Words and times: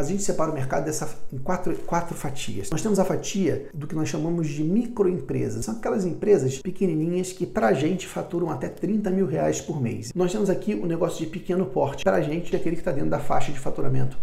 A 0.00 0.02
gente 0.02 0.22
separa 0.22 0.50
o 0.50 0.54
mercado 0.54 0.86
dessa, 0.86 1.06
em 1.30 1.36
quatro, 1.36 1.74
quatro 1.86 2.14
fatias. 2.14 2.70
Nós 2.70 2.80
temos 2.80 2.98
a 2.98 3.04
fatia 3.04 3.68
do 3.74 3.86
que 3.86 3.94
nós 3.94 4.08
chamamos 4.08 4.48
de 4.48 4.64
microempresas. 4.64 5.66
São 5.66 5.76
aquelas 5.76 6.06
empresas 6.06 6.56
pequenininhas 6.56 7.32
que 7.32 7.44
para 7.44 7.68
a 7.68 7.74
gente 7.74 8.08
faturam 8.08 8.50
até 8.50 8.66
30 8.66 9.10
mil 9.10 9.26
reais 9.26 9.60
por 9.60 9.78
mês. 9.78 10.10
Nós 10.14 10.32
temos 10.32 10.48
aqui 10.48 10.72
o 10.74 10.86
negócio 10.86 11.22
de 11.22 11.30
pequeno 11.30 11.66
porte. 11.66 12.02
Para 12.02 12.16
a 12.16 12.22
gente, 12.22 12.56
é 12.56 12.58
aquele 12.58 12.76
que 12.76 12.80
está 12.80 12.92
dentro 12.92 13.10
da 13.10 13.18
faixa 13.18 13.52
de 13.52 13.58
faturamento 13.58 14.16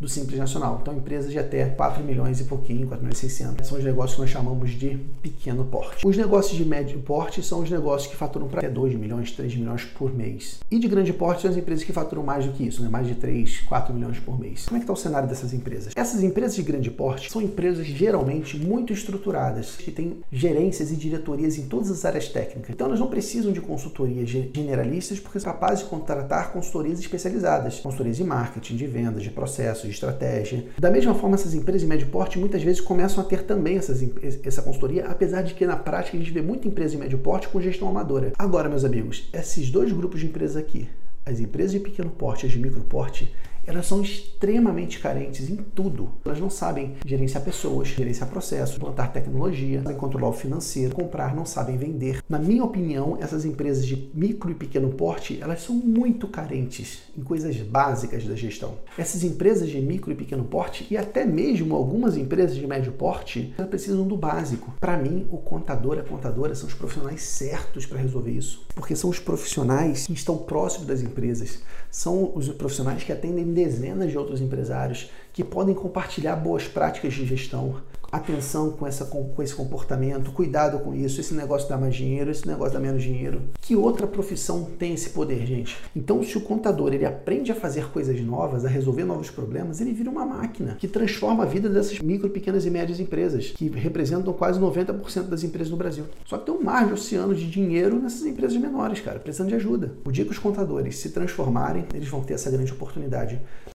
do 0.00 0.08
Simples 0.08 0.38
Nacional. 0.38 0.78
Então, 0.80 0.94
empresas 0.94 1.30
de 1.30 1.38
até 1.38 1.66
4 1.66 2.02
milhões 2.02 2.40
e 2.40 2.44
pouquinho, 2.44 2.86
4 2.86 3.04
milhões 3.04 3.18
e 3.18 3.28
600, 3.28 3.66
são 3.66 3.78
os 3.78 3.84
negócios 3.84 4.14
que 4.14 4.20
nós 4.20 4.30
chamamos 4.30 4.70
de 4.72 4.98
pequeno 5.22 5.64
porte. 5.64 6.06
Os 6.06 6.16
negócios 6.16 6.56
de 6.56 6.64
médio 6.64 6.98
porte 7.00 7.42
são 7.42 7.60
os 7.60 7.70
negócios 7.70 8.10
que 8.10 8.16
faturam 8.16 8.48
para 8.48 8.60
até 8.60 8.68
2 8.68 8.94
milhões, 8.94 9.30
3 9.32 9.54
milhões 9.56 9.84
por 9.84 10.14
mês. 10.14 10.60
E 10.70 10.78
de 10.78 10.88
grande 10.88 11.12
porte 11.12 11.42
são 11.42 11.50
as 11.50 11.56
empresas 11.56 11.84
que 11.84 11.92
faturam 11.92 12.22
mais 12.22 12.46
do 12.46 12.52
que 12.52 12.66
isso, 12.66 12.82
né? 12.82 12.88
mais 12.88 13.06
de 13.06 13.14
3, 13.14 13.60
4 13.60 13.94
milhões 13.94 14.18
por 14.18 14.38
mês. 14.38 14.66
Como 14.66 14.76
é 14.76 14.80
que 14.80 14.84
está 14.84 14.92
o 14.92 14.96
cenário 14.96 15.28
dessas 15.28 15.52
empresas? 15.52 15.92
Essas 15.96 16.22
empresas 16.22 16.56
de 16.56 16.62
grande 16.62 16.90
porte 16.90 17.30
são 17.30 17.40
empresas 17.40 17.86
geralmente 17.86 18.58
muito 18.58 18.92
estruturadas, 18.92 19.76
que 19.76 19.90
têm 19.90 20.18
gerências 20.30 20.90
e 20.90 20.96
diretorias 20.96 21.58
em 21.58 21.66
todas 21.66 21.90
as 21.90 22.04
áreas 22.04 22.28
técnicas. 22.28 22.70
Então, 22.70 22.86
elas 22.86 23.00
não 23.00 23.08
precisam 23.08 23.52
de 23.52 23.60
consultorias 23.60 24.28
generalistas 24.28 25.18
porque 25.20 25.40
são 25.40 25.52
capazes 25.52 25.84
de 25.84 25.90
contratar 25.90 26.52
consultorias 26.52 26.98
especializadas, 26.98 27.80
consultorias 27.80 28.16
de 28.16 28.24
marketing, 28.24 28.76
de 28.76 28.86
vendas, 28.86 29.22
de 29.22 29.30
processos, 29.30 29.83
estratégia. 29.90 30.66
Da 30.78 30.90
mesma 30.90 31.14
forma, 31.14 31.34
essas 31.34 31.54
empresas 31.54 31.82
de 31.82 31.86
médio 31.86 32.06
porte 32.08 32.38
muitas 32.38 32.62
vezes 32.62 32.80
começam 32.80 33.22
a 33.22 33.26
ter 33.26 33.42
também 33.42 33.76
essas, 33.76 34.02
essa 34.42 34.62
consultoria, 34.62 35.06
apesar 35.06 35.42
de 35.42 35.54
que 35.54 35.66
na 35.66 35.76
prática 35.76 36.16
a 36.16 36.20
gente 36.20 36.32
vê 36.32 36.42
muita 36.42 36.68
empresa 36.68 36.92
de 36.92 36.98
médio 36.98 37.18
porte 37.18 37.48
com 37.48 37.60
gestão 37.60 37.88
amadora. 37.88 38.32
Agora, 38.38 38.68
meus 38.68 38.84
amigos, 38.84 39.28
esses 39.32 39.70
dois 39.70 39.92
grupos 39.92 40.20
de 40.20 40.26
empresas 40.26 40.56
aqui, 40.56 40.88
as 41.26 41.40
empresas 41.40 41.72
de 41.72 41.80
pequeno 41.80 42.10
porte 42.10 42.44
e 42.44 42.46
as 42.46 42.52
de 42.52 42.58
micro 42.58 42.82
porte, 42.82 43.34
elas 43.66 43.86
são 43.86 44.02
extremamente 44.02 44.98
carentes 44.98 45.48
em 45.48 45.56
tudo. 45.56 46.10
Elas 46.24 46.40
não 46.40 46.50
sabem 46.50 46.94
gerenciar 47.04 47.42
pessoas, 47.42 47.88
gerenciar 47.88 48.28
processos, 48.28 48.78
plantar 48.78 49.12
tecnologia, 49.12 49.82
controlar 49.98 50.28
o 50.28 50.32
financeiro, 50.32 50.94
comprar, 50.94 51.34
não 51.34 51.46
sabem 51.46 51.76
vender. 51.76 52.22
Na 52.28 52.38
minha 52.38 52.64
opinião, 52.64 53.16
essas 53.20 53.44
empresas 53.44 53.86
de 53.86 54.10
micro 54.14 54.50
e 54.50 54.54
pequeno 54.54 54.90
porte, 54.90 55.38
elas 55.40 55.62
são 55.62 55.74
muito 55.74 56.28
carentes 56.28 57.02
em 57.16 57.22
coisas 57.22 57.56
básicas 57.56 58.24
da 58.24 58.34
gestão. 58.34 58.74
Essas 58.98 59.24
empresas 59.24 59.68
de 59.68 59.80
micro 59.80 60.12
e 60.12 60.14
pequeno 60.14 60.44
porte 60.44 60.86
e 60.90 60.96
até 60.96 61.24
mesmo 61.24 61.74
algumas 61.74 62.16
empresas 62.16 62.56
de 62.56 62.66
médio 62.66 62.92
porte, 62.92 63.54
elas 63.56 63.70
precisam 63.70 64.06
do 64.06 64.16
básico. 64.16 64.74
Para 64.80 64.96
mim, 64.96 65.26
o 65.30 65.38
contador, 65.38 65.98
a 65.98 66.02
contadora 66.02 66.54
são 66.54 66.68
os 66.68 66.74
profissionais 66.74 67.22
certos 67.22 67.86
para 67.86 67.98
resolver 67.98 68.32
isso, 68.32 68.66
porque 68.74 68.96
são 68.96 69.10
os 69.10 69.18
profissionais 69.18 70.06
que 70.06 70.12
estão 70.12 70.36
próximos 70.36 70.86
das 70.86 71.00
empresas, 71.00 71.60
são 71.90 72.32
os 72.34 72.48
profissionais 72.48 73.02
que 73.02 73.12
atendem 73.12 73.53
dezenas 73.54 74.10
de 74.10 74.18
outros 74.18 74.40
empresários 74.40 75.10
que 75.32 75.44
podem 75.44 75.74
compartilhar 75.74 76.36
boas 76.36 76.68
práticas 76.68 77.14
de 77.14 77.24
gestão, 77.24 77.80
atenção 78.16 78.70
com, 78.70 78.86
essa, 78.86 79.04
com 79.04 79.42
esse 79.42 79.54
comportamento, 79.54 80.32
cuidado 80.32 80.78
com 80.78 80.94
isso, 80.94 81.20
esse 81.20 81.34
negócio 81.34 81.68
dá 81.68 81.76
mais 81.76 81.94
dinheiro, 81.94 82.30
esse 82.30 82.46
negócio 82.46 82.74
dá 82.74 82.80
menos 82.80 83.02
dinheiro. 83.02 83.42
Que 83.60 83.76
outra 83.76 84.06
profissão 84.06 84.64
tem 84.78 84.94
esse 84.94 85.10
poder, 85.10 85.46
gente? 85.46 85.76
Então, 85.94 86.22
se 86.22 86.36
o 86.36 86.40
contador 86.40 86.92
ele 86.92 87.04
aprende 87.04 87.52
a 87.52 87.54
fazer 87.54 87.90
coisas 87.90 88.20
novas, 88.20 88.64
a 88.64 88.68
resolver 88.68 89.04
novos 89.04 89.30
problemas, 89.30 89.80
ele 89.80 89.92
vira 89.92 90.10
uma 90.10 90.24
máquina 90.24 90.76
que 90.78 90.88
transforma 90.88 91.44
a 91.44 91.46
vida 91.46 91.68
dessas 91.68 91.98
micro, 92.00 92.30
pequenas 92.30 92.64
e 92.66 92.70
médias 92.70 93.00
empresas, 93.00 93.52
que 93.56 93.68
representam 93.68 94.32
quase 94.32 94.60
90% 94.60 95.24
das 95.24 95.42
empresas 95.42 95.70
no 95.70 95.76
Brasil. 95.76 96.04
Só 96.24 96.38
que 96.38 96.46
tem 96.46 96.54
um 96.54 96.62
mar 96.62 96.86
de 96.86 96.92
oceano 96.92 97.34
de 97.34 97.48
dinheiro 97.48 97.98
nessas 98.00 98.24
empresas 98.24 98.56
menores, 98.56 99.00
cara, 99.00 99.18
precisando 99.18 99.48
de 99.48 99.54
ajuda. 99.54 99.92
O 100.04 100.12
dia 100.12 100.24
que 100.24 100.30
os 100.30 100.38
contadores 100.38 100.98
se 100.98 101.10
transformarem, 101.10 101.86
eles 101.94 102.08
vão 102.08 102.22
ter 102.22 102.34
essa 102.34 102.50
grande 102.50 102.72
oportunidade 102.72 103.40